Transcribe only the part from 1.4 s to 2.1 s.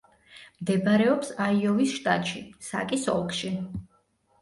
აიოვის